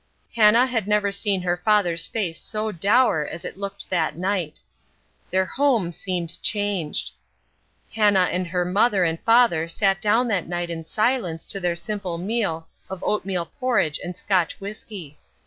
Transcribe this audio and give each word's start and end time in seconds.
Hannah 0.35 0.65
had 0.65 0.87
never 0.87 1.11
seen 1.11 1.43
her 1.43 1.55
father's 1.57 2.07
face 2.07 2.41
so 2.41 2.71
dour 2.71 3.23
as 3.27 3.45
it 3.45 3.55
looked 3.55 3.87
that 3.91 4.17
night. 4.17 4.59
Their 5.29 5.45
home 5.45 5.91
seemed 5.91 6.41
changed. 6.41 7.11
Hannah 7.93 8.21
and 8.31 8.47
her 8.47 8.65
mother 8.65 9.03
and 9.03 9.19
father 9.19 9.67
sat 9.67 10.01
down 10.01 10.27
that 10.29 10.47
night 10.47 10.71
in 10.71 10.85
silence 10.85 11.45
to 11.45 11.59
their 11.59 11.75
simple 11.75 12.17
meal 12.17 12.67
of 12.89 13.03
oatmeal 13.03 13.45
porridge 13.59 13.99
and 14.03 14.17
Scotch 14.17 14.59
whisky. 14.59 15.19